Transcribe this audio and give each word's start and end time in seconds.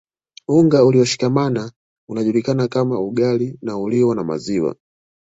Unga 0.47 0.85
ulioshikamana 0.85 1.71
unajulikana 2.09 2.67
kama 2.67 2.99
ugali 2.99 3.57
na 3.61 3.73
huliwa 3.73 4.15
na 4.15 4.23
maziwa 4.23 4.75